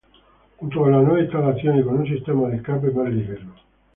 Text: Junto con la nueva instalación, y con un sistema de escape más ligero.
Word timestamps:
Junto 0.57 0.79
con 0.79 0.91
la 0.91 0.99
nueva 0.99 1.21
instalación, 1.21 1.77
y 1.77 1.83
con 1.83 1.99
un 1.99 2.07
sistema 2.07 2.47
de 2.47 2.55
escape 2.55 2.89
más 2.89 3.13
ligero. 3.13 3.45